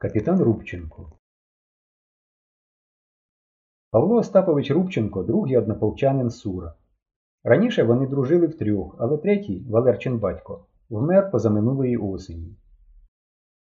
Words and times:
Капітан 0.00 0.42
Рубченко. 0.42 1.12
Павло 3.90 4.16
Остапович 4.16 4.70
Рубченко 4.70 5.22
другий 5.22 5.56
однополчанин 5.56 6.30
Сура. 6.30 6.74
Раніше 7.44 7.82
вони 7.82 8.06
дружили 8.06 8.46
втрьох, 8.46 8.96
але 8.98 9.18
третій, 9.18 9.66
Валерчин 9.70 10.18
батько, 10.18 10.64
вмер 10.90 11.30
позаминулої 11.30 11.96
осені. 11.96 12.56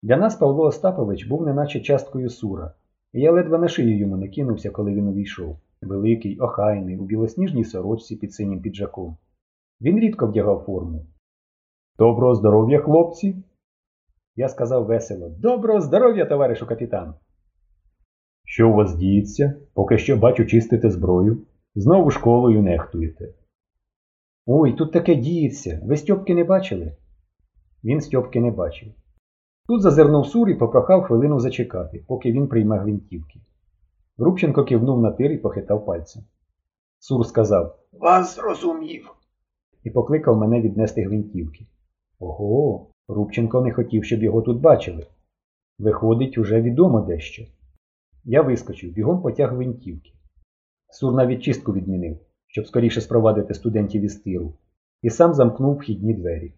Для 0.02 0.16
нас 0.16 0.36
Павло 0.36 0.64
Остапович 0.64 1.26
був 1.26 1.46
неначе 1.46 1.80
часткою 1.80 2.30
Сура, 2.30 2.74
і 3.12 3.20
я 3.20 3.32
ледве 3.32 3.58
на 3.58 3.68
шию 3.68 3.98
йому 3.98 4.16
не 4.16 4.28
кинувся, 4.28 4.70
коли 4.70 4.94
він 4.94 5.08
увійшов. 5.08 5.58
Великий, 5.80 6.38
охайний, 6.38 6.98
у 6.98 7.04
білосніжній 7.04 7.64
сорочці 7.64 8.16
під 8.16 8.34
синім 8.34 8.62
піджаком. 8.62 9.16
Він 9.80 9.98
рідко 9.98 10.26
вдягав 10.26 10.62
форму. 10.66 11.06
Доброго 11.98 12.34
здоров'я, 12.34 12.80
хлопці! 12.80 13.42
Я 14.36 14.48
сказав 14.48 14.84
весело 14.86 15.28
Доброго 15.28 15.80
здоров'я, 15.80 16.26
товаришу 16.26 16.66
капітан! 16.66 17.14
Що 18.44 18.70
у 18.70 18.72
вас 18.72 18.94
діється? 18.94 19.54
Поки 19.74 19.98
що 19.98 20.16
бачу, 20.16 20.46
чистите 20.46 20.90
зброю. 20.90 21.42
Знову 21.74 22.10
школою 22.10 22.62
нехтуєте. 22.62 23.34
Ой, 24.46 24.72
тут 24.72 24.92
таке 24.92 25.14
діється. 25.14 25.80
Ви 25.84 25.96
Стьопки 25.96 26.34
не 26.34 26.44
бачили? 26.44 26.96
Він 27.84 28.00
Стьопки 28.00 28.40
не 28.40 28.50
бачив. 28.50 28.88
Тут 29.66 29.82
зазирнув 29.82 30.26
сур 30.26 30.48
і 30.50 30.54
попрохав 30.54 31.02
хвилину 31.02 31.40
зачекати, 31.40 32.04
поки 32.08 32.32
він 32.32 32.48
прийме 32.48 32.78
гвинтівки. 32.78 33.40
Рубченко 34.18 34.64
кивнув 34.64 35.00
на 35.00 35.10
тир 35.10 35.32
і 35.32 35.38
похитав 35.38 35.86
пальцем. 35.86 36.22
Сур 36.98 37.26
сказав 37.26 37.78
Вас 37.92 38.36
зрозумів. 38.36 39.14
і 39.84 39.90
покликав 39.90 40.36
мене 40.36 40.60
віднести 40.60 41.02
гвинтівки. 41.04 41.66
Ого, 42.18 42.86
Рубченко 43.08 43.60
не 43.60 43.72
хотів, 43.72 44.04
щоб 44.04 44.22
його 44.22 44.42
тут 44.42 44.60
бачили. 44.60 45.06
Виходить, 45.78 46.38
уже 46.38 46.62
відомо 46.62 47.00
дещо. 47.00 47.44
Я 48.24 48.42
вискочив, 48.42 48.92
бігом 48.92 49.22
потяг 49.22 49.52
гвинтівки. 49.52 50.12
Сур 50.90 51.14
навіть 51.14 51.42
чистку 51.42 51.72
відмінив, 51.72 52.18
щоб 52.46 52.66
скоріше 52.66 53.00
спровадити 53.00 53.54
студентів 53.54 54.02
із 54.02 54.16
тиру, 54.16 54.54
і 55.02 55.10
сам 55.10 55.34
замкнув 55.34 55.76
вхідні 55.76 56.14
двері. 56.14 56.54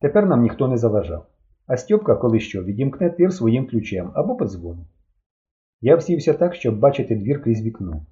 Тепер 0.00 0.26
нам 0.26 0.42
ніхто 0.42 0.68
не 0.68 0.76
заважав, 0.76 1.26
а 1.66 1.76
Стьопка, 1.76 2.16
коли 2.16 2.40
що, 2.40 2.64
відімкне 2.64 3.10
тир 3.10 3.32
своїм 3.32 3.66
ключем 3.66 4.10
або 4.14 4.36
подзвонить. 4.36 4.86
Я 5.80 5.96
всівся 5.96 6.34
так, 6.34 6.54
щоб 6.54 6.78
бачити 6.78 7.16
двір 7.16 7.42
крізь 7.42 7.62
вікно. 7.62 8.06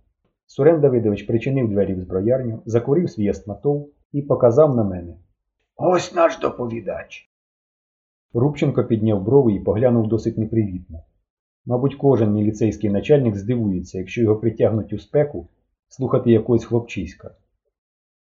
Сурен 0.46 0.80
Давидович 0.80 1.22
причинив 1.22 1.68
двері 1.68 1.94
в 1.94 2.00
зброярню, 2.00 2.62
закурив 2.66 3.10
свій 3.10 3.28
астматол 3.28 3.90
і 4.12 4.22
показав 4.22 4.76
на 4.76 4.84
мене. 4.84 5.16
Ось 5.76 6.14
наш 6.14 6.38
доповідач. 6.38 7.29
Рубченко 8.34 8.84
підняв 8.84 9.22
брови 9.22 9.52
і 9.52 9.60
поглянув 9.60 10.08
досить 10.08 10.38
непривітно. 10.38 11.02
Мабуть, 11.66 11.94
кожен 11.94 12.32
міліцейський 12.32 12.90
начальник 12.90 13.36
здивується, 13.36 13.98
якщо 13.98 14.22
його 14.22 14.36
притягнуть 14.36 14.92
у 14.92 14.98
спеку 14.98 15.48
слухати 15.88 16.30
якогось 16.30 16.64
хлопчиська. 16.64 17.34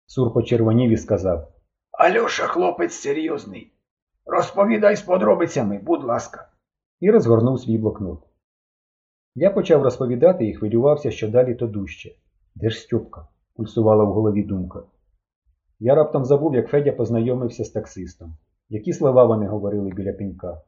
Сур 0.06 0.32
почервонів 0.32 0.90
і 0.90 0.96
сказав 0.96 1.48
Альоша 1.92 2.46
хлопець 2.46 2.94
серйозний. 2.94 3.72
Розповідай 4.26 4.96
з 4.96 5.02
подробицями, 5.02 5.80
будь 5.82 6.04
ласка. 6.04 6.48
і 7.00 7.10
розгорнув 7.10 7.60
свій 7.60 7.78
блокнот. 7.78 8.18
Я 9.34 9.50
почав 9.50 9.82
розповідати 9.82 10.48
і 10.48 10.54
хвилювався, 10.54 11.10
що 11.10 11.28
далі 11.28 11.54
то 11.54 11.66
дужче. 11.66 12.10
Де 12.54 12.70
ж 12.70 12.78
Стьопка? 12.78 13.28
пульсувала 13.56 14.04
в 14.04 14.12
голові 14.12 14.42
думка. 14.42 14.82
Я 15.78 15.94
раптом 15.94 16.24
забув, 16.24 16.54
як 16.54 16.68
Федя 16.68 16.92
познайомився 16.92 17.64
з 17.64 17.70
таксистом, 17.70 18.36
які 18.68 18.92
слова 18.92 19.24
вони 19.24 19.46
говорили 19.46 19.90
біля 19.90 20.12
пенька. 20.12 20.60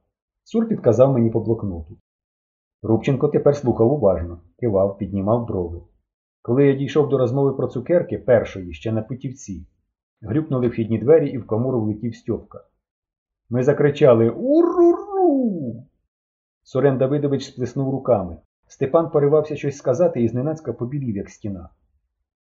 Сур 0.45 0.69
підказав 0.69 1.13
мені 1.13 1.31
по 1.31 1.41
блокноту. 1.41 1.97
Рубченко 2.83 3.29
тепер 3.29 3.57
слухав 3.57 3.93
уважно, 3.93 4.41
кивав, 4.59 4.98
піднімав 4.98 5.47
брови. 5.47 5.81
Коли 6.42 6.67
я 6.67 6.75
дійшов 6.75 7.08
до 7.08 7.19
розмови 7.19 7.53
про 7.53 7.69
цукерки, 7.69 8.19
першої, 8.19 8.73
ще 8.73 8.92
на 8.92 9.03
путівці, 9.03 9.67
грюкнули 10.20 10.69
вхідні 10.69 10.98
двері 10.98 11.31
і 11.31 11.39
в 11.39 11.47
камору 11.47 11.81
влетів 11.81 12.17
Стьопка. 12.17 12.64
Ми 13.51 13.63
закричали 13.63 14.31
Уру-ру! 14.31 15.85
Сорен 16.63 16.98
Давидович 16.98 17.45
сплеснув 17.45 17.91
руками. 17.91 18.37
Степан 18.67 19.11
поривався 19.11 19.57
щось 19.57 19.77
сказати 19.77 20.23
і 20.23 20.29
зненацька 20.29 20.73
побілів, 20.73 21.17
як 21.17 21.31
стіна. 21.31 21.69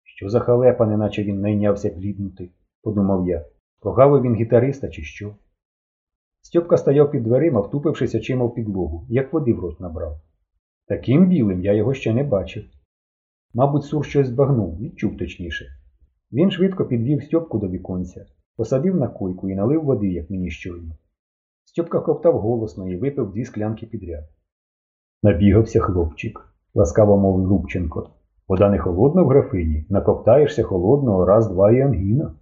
Що 0.03 0.29
за 0.29 0.41
халепа, 0.41 0.87
неначе 0.87 1.23
він 1.23 1.41
найнявся 1.41 1.91
бліднути, 1.91 2.51
подумав 2.83 3.29
я. 3.29 3.45
Прогавив 3.81 4.23
він 4.23 4.35
гітариста 4.35 4.89
чи 4.89 5.03
що? 5.03 5.35
Стьопка 6.45 6.77
стояв 6.77 7.11
під 7.11 7.23
дверима, 7.23 7.61
втупившись 7.61 8.15
очима 8.15 8.45
в 8.45 8.55
підлогу, 8.55 9.07
як 9.09 9.33
води 9.33 9.53
в 9.53 9.61
рот 9.61 9.81
набрав. 9.81 10.21
Таким 10.87 11.29
білим 11.29 11.63
я 11.63 11.73
його 11.73 11.95
ще 11.95 12.15
не 12.15 12.25
бачив. 12.25 12.65
Мабуть, 13.55 13.85
Сур 13.85 14.05
щось 14.05 14.27
збагнув, 14.27 14.79
відчув 14.79 15.17
точніше. 15.17 15.65
Він 16.33 16.51
швидко 16.51 16.85
підвів 16.85 17.23
Стьопку 17.23 17.59
до 17.59 17.69
віконця, 17.69 18.27
посадив 18.57 18.97
на 18.97 19.09
койку 19.09 19.51
і 19.51 19.55
налив 19.55 19.85
води, 19.85 20.09
як 20.09 20.31
мені 20.31 20.51
щойно. 20.51 20.95
Стьопка 21.65 22.01
коптав 22.01 22.39
голосно 22.39 22.89
і 22.89 22.97
випив 22.97 23.33
дві 23.33 23.45
склянки 23.45 23.87
підряд. 23.87 24.25
Набігався 25.23 25.81
хлопчик, 25.81 26.55
ласкаво 26.75 27.17
мовив 27.17 27.49
Рубченко. 27.49 28.11
Вода 28.49 28.71
не 28.71 28.79
холодна 28.79 29.23
в 29.23 29.29
графині, 29.29 29.87
накоптаєшся 29.89 30.63
холодного 30.63 31.25
раз, 31.25 31.49
два 31.49 31.73
і 31.73 31.81
ангіна. 31.81 32.35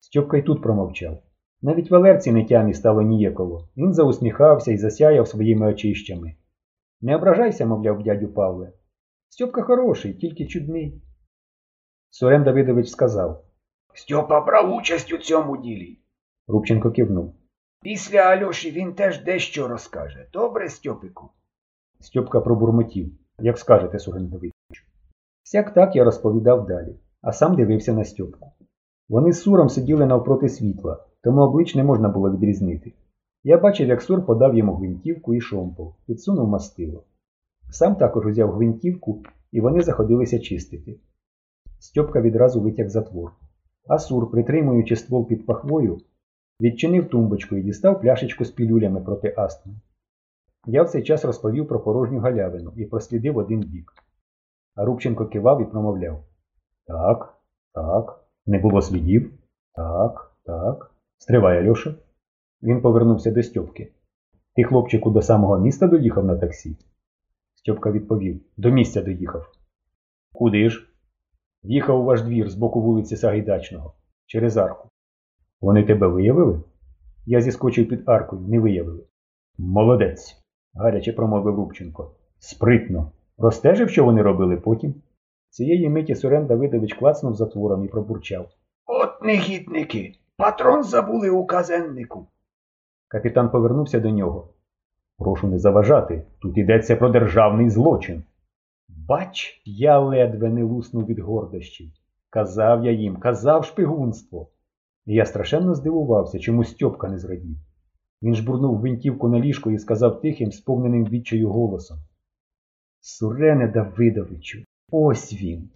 Стьопка 0.00 0.36
й 0.36 0.42
тут 0.42 0.62
промовчав. 0.62 1.23
Навіть 1.64 1.90
Валерці 1.90 2.32
не 2.32 2.44
тямі 2.44 2.74
стало 2.74 3.02
ніяково. 3.02 3.68
Він 3.76 3.94
заусміхався 3.94 4.72
і 4.72 4.76
засяяв 4.76 5.28
своїми 5.28 5.66
очищами. 5.66 6.34
Не 7.00 7.16
ображайся, 7.16 7.66
мовляв, 7.66 8.02
дядю 8.02 8.28
Павле. 8.28 8.72
Стьопка 9.28 9.62
хороший, 9.62 10.14
тільки 10.14 10.46
чудний. 10.46 11.02
Сурен 12.10 12.44
Давидович 12.44 12.88
сказав. 12.88 13.44
Стьопа 13.94 14.40
брав 14.40 14.74
участь 14.74 15.12
у 15.12 15.18
цьому 15.18 15.56
ділі. 15.56 15.98
Рубченко 16.48 16.90
кивнув. 16.90 17.34
Після 17.82 18.18
Альоші 18.18 18.70
він 18.70 18.94
теж 18.94 19.24
дещо 19.24 19.68
розкаже. 19.68 20.28
Добре, 20.32 20.68
Стьопику? 20.68 21.30
Стьопка 22.00 22.40
пробурмотів. 22.40 23.12
Як 23.38 23.58
скажете, 23.58 23.98
Сурен 23.98 24.24
Давидович. 24.24 24.86
Сяк 25.42 25.74
так 25.74 25.96
я 25.96 26.04
розповідав 26.04 26.66
далі, 26.66 26.96
а 27.22 27.32
сам 27.32 27.56
дивився 27.56 27.92
на 27.92 28.04
Стьопку. 28.04 28.52
Вони 29.08 29.32
з 29.32 29.42
Суром 29.42 29.68
сиділи 29.68 30.06
навпроти 30.06 30.48
світла, 30.48 31.04
тому 31.24 31.40
облич 31.40 31.74
не 31.74 31.84
можна 31.84 32.08
було 32.08 32.30
відрізнити. 32.30 32.92
Я 33.44 33.58
бачив, 33.58 33.88
як 33.88 34.02
Сур 34.02 34.26
подав 34.26 34.56
йому 34.56 34.74
гвинтівку 34.74 35.34
і 35.34 35.40
шомпол, 35.40 35.94
підсунув 36.06 36.48
мастило. 36.48 37.04
Сам 37.70 37.94
також 37.94 38.26
узяв 38.26 38.52
гвинтівку, 38.52 39.22
і 39.52 39.60
вони 39.60 39.82
заходилися 39.82 40.38
чистити. 40.38 41.00
Стьопка 41.78 42.20
відразу 42.20 42.60
витяг 42.60 42.88
затвор. 42.88 43.32
А 43.88 43.98
Сур, 43.98 44.30
притримуючи 44.30 44.96
ствол 44.96 45.28
під 45.28 45.46
пахвою, 45.46 45.98
відчинив 46.60 47.08
тумбочку 47.08 47.56
і 47.56 47.62
дістав 47.62 48.00
пляшечку 48.00 48.44
з 48.44 48.50
пілюлями 48.50 49.00
проти 49.00 49.34
астми. 49.36 49.74
Я 50.66 50.82
в 50.82 50.88
цей 50.88 51.02
час 51.02 51.24
розповів 51.24 51.68
про 51.68 51.80
порожню 51.80 52.18
галявину 52.18 52.72
і 52.76 52.86
прослідив 52.86 53.36
один 53.36 53.60
бік. 53.60 53.92
А 54.74 54.84
Рубченко 54.84 55.26
кивав 55.26 55.62
і 55.62 55.64
промовляв. 55.64 56.24
Так, 56.86 57.34
так, 57.74 58.24
не 58.46 58.58
було 58.58 58.82
слідів? 58.82 59.32
Так, 59.74 60.36
так. 60.44 60.93
Стривай, 61.18 61.58
Альоша. 61.58 61.94
Він 62.62 62.80
повернувся 62.80 63.30
до 63.30 63.42
Стьопки. 63.42 63.92
Ти, 64.56 64.64
хлопчику, 64.64 65.10
до 65.10 65.22
самого 65.22 65.58
міста 65.58 65.86
доїхав 65.86 66.24
на 66.24 66.36
таксі? 66.36 66.76
Стьопка 67.54 67.90
відповів. 67.90 68.40
До 68.56 68.70
місця 68.70 69.02
доїхав. 69.02 69.52
Куди 70.32 70.70
ж? 70.70 70.88
В'їхав 71.64 72.00
у 72.00 72.04
ваш 72.04 72.22
двір 72.22 72.50
з 72.50 72.54
боку 72.54 72.82
вулиці 72.82 73.16
Сагайдачного. 73.16 73.94
Через 74.26 74.56
арку. 74.56 74.88
Вони 75.60 75.84
тебе 75.84 76.06
виявили? 76.06 76.60
Я 77.26 77.40
зіскочив 77.40 77.88
під 77.88 78.08
аркою, 78.08 78.42
не 78.42 78.60
виявили. 78.60 79.04
Молодець, 79.58 80.42
гаряче 80.74 81.12
промовив 81.12 81.56
Рубченко. 81.56 82.14
Спритно. 82.38 83.12
Розстежив, 83.38 83.90
що 83.90 84.04
вони 84.04 84.22
робили 84.22 84.56
потім? 84.56 84.94
Цієї 85.50 85.88
миті 85.88 86.14
Сурен 86.14 86.46
Давидович 86.46 86.94
клацнув 86.94 87.34
затвором 87.34 87.84
і 87.84 87.88
пробурчав. 87.88 88.48
От 88.86 89.22
негідники. 89.22 90.14
Патрон 90.36 90.82
забули 90.82 91.30
у 91.30 91.46
казеннику. 91.46 92.26
Капітан 93.08 93.50
повернувся 93.50 94.00
до 94.00 94.10
нього. 94.10 94.54
Прошу 95.18 95.48
не 95.48 95.58
заважати. 95.58 96.26
Тут 96.38 96.58
йдеться 96.58 96.96
про 96.96 97.08
державний 97.08 97.70
злочин. 97.70 98.24
Бач, 98.88 99.62
я 99.64 99.98
ледве 99.98 100.48
не 100.48 100.62
луснув 100.62 101.06
від 101.06 101.18
гордощів. 101.18 101.90
Казав 102.30 102.84
я 102.84 102.92
їм, 102.92 103.16
казав 103.16 103.64
шпигунство. 103.64 104.48
І 105.06 105.14
я 105.14 105.24
страшенно 105.24 105.74
здивувався, 105.74 106.38
чому 106.38 106.64
Стьопка 106.64 107.08
не 107.08 107.18
зрадів. 107.18 107.56
Він 108.22 108.34
жбурнув 108.34 108.76
гвинтівку 108.76 109.28
на 109.28 109.40
ліжко 109.40 109.70
і 109.70 109.78
сказав 109.78 110.20
тихим, 110.20 110.52
сповненим 110.52 111.04
відчаю 111.04 111.50
голосом. 111.50 111.98
Сурене 113.00 113.68
Давидовичу, 113.68 114.58
ось 114.90 115.32
він. 115.32 115.70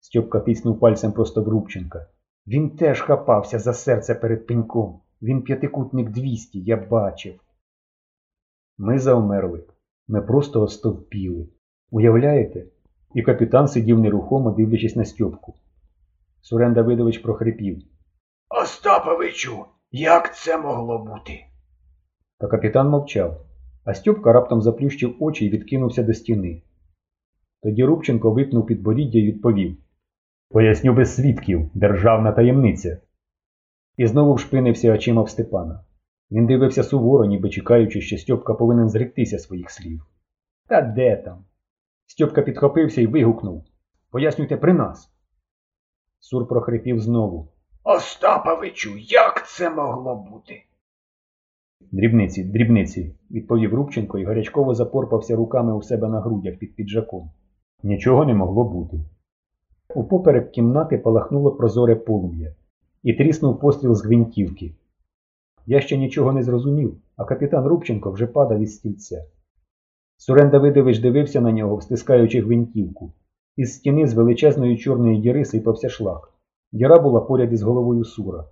Стьопка 0.00 0.40
тиснув 0.40 0.80
пальцем 0.80 1.12
просто 1.12 1.42
в 1.42 1.48
Рубченка. 1.48 2.06
Він 2.48 2.70
теж 2.70 3.00
хапався 3.00 3.58
за 3.58 3.72
серце 3.72 4.14
перед 4.14 4.46
пеньком. 4.46 5.00
Він 5.22 5.42
п'ятикутник 5.42 6.10
200, 6.10 6.60
я 6.60 6.76
бачив. 6.76 7.40
Ми 8.78 8.98
завмерли. 8.98 9.64
Ми 10.08 10.22
просто 10.22 10.62
остовпіли. 10.62 11.48
Уявляєте? 11.90 12.64
І 13.14 13.22
капітан 13.22 13.68
сидів 13.68 13.98
нерухомо, 13.98 14.50
дивлячись 14.50 14.96
на 14.96 15.04
Стьопку. 15.04 15.54
Сурен 16.40 16.72
Давидович 16.72 17.18
прохрипів. 17.18 17.82
Остаповичу, 18.62 19.64
як 19.90 20.36
це 20.36 20.58
могло 20.58 20.98
бути? 20.98 21.44
Та 22.38 22.46
капітан 22.46 22.88
мовчав, 22.88 23.40
а 23.84 23.94
Стьопка 23.94 24.32
раптом 24.32 24.62
заплющив 24.62 25.16
очі 25.20 25.46
і 25.46 25.50
відкинувся 25.50 26.02
до 26.02 26.14
стіни. 26.14 26.62
Тоді 27.62 27.84
Рубченко 27.84 28.30
випнув 28.30 28.66
підборіддя 28.66 29.18
і 29.18 29.26
відповів. 29.26 29.76
Поясню 30.50 30.94
без 30.94 31.14
свідків, 31.14 31.70
державна 31.74 32.32
таємниця. 32.32 33.00
І 33.96 34.06
знову 34.06 34.34
вшпинився 34.34 34.94
очима 34.94 35.22
в 35.22 35.30
Степана. 35.30 35.84
Він 36.30 36.46
дивився 36.46 36.82
суворо, 36.82 37.24
ніби 37.24 37.50
чекаючи, 37.50 38.00
що 38.00 38.18
Стьопка 38.18 38.54
повинен 38.54 38.88
зректися 38.88 39.38
своїх 39.38 39.70
слів. 39.70 40.02
Та 40.68 40.82
де 40.82 41.16
там? 41.16 41.44
Стьопка 42.06 42.42
підхопився 42.42 43.00
і 43.00 43.06
вигукнув. 43.06 43.64
Пояснюйте 44.10 44.56
при 44.56 44.72
нас. 44.72 45.10
Сур 46.18 46.48
прохрипів 46.48 47.00
знову. 47.00 47.48
Остаповичу, 47.84 48.90
як 48.98 49.48
це 49.48 49.70
могло 49.70 50.16
бути? 50.30 50.64
Дрібниці, 51.80 52.44
дрібниці, 52.44 53.14
відповів 53.30 53.74
Рубченко 53.74 54.18
і 54.18 54.24
гарячково 54.24 54.74
запорпався 54.74 55.36
руками 55.36 55.76
у 55.76 55.82
себе 55.82 56.08
на 56.08 56.20
грудях 56.20 56.58
під 56.58 56.76
піджаком. 56.76 57.30
Нічого 57.82 58.24
не 58.24 58.34
могло 58.34 58.64
бути. 58.64 59.00
Упоперек 59.94 60.50
кімнати 60.50 60.98
палахнуло 60.98 61.52
прозоре 61.52 61.96
полум'я 61.96 62.54
і 63.02 63.14
тріснув 63.14 63.60
постріл 63.60 63.94
з 63.94 64.04
гвинтівки. 64.04 64.74
Я 65.66 65.80
ще 65.80 65.96
нічого 65.96 66.32
не 66.32 66.42
зрозумів, 66.42 66.96
а 67.16 67.24
капітан 67.24 67.66
Рубченко 67.66 68.10
вже 68.10 68.26
падав 68.26 68.60
із 68.60 68.74
стільця. 68.74 69.24
Сурен 70.16 70.50
Давидович 70.50 70.98
дивився 70.98 71.40
на 71.40 71.52
нього, 71.52 71.80
стискаючи 71.80 72.40
гвинтівку. 72.40 73.12
Із 73.56 73.74
стіни 73.74 74.06
з 74.06 74.14
величезної 74.14 74.76
чорної 74.76 75.20
діри 75.20 75.44
сипався 75.44 75.88
шлак. 75.88 76.32
Діра 76.72 76.98
була 76.98 77.20
поряд 77.20 77.52
із 77.52 77.62
головою 77.62 78.04
сура. 78.04 78.44